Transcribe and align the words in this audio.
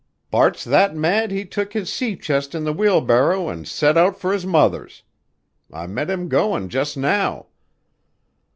Bart's 0.31 0.63
that 0.63 0.95
mad 0.95 1.29
he's 1.29 1.47
took 1.51 1.73
his 1.73 1.87
sea 1.93 2.15
chest 2.15 2.55
in 2.55 2.63
the 2.63 2.73
wheelbarrow 2.73 3.51
an' 3.51 3.65
set 3.65 3.97
out 3.99 4.17
for 4.19 4.33
his 4.33 4.47
mother's. 4.47 5.03
I 5.71 5.85
met 5.85 6.09
him 6.09 6.27
goin' 6.27 6.69
just 6.69 6.97
now." 6.97 7.49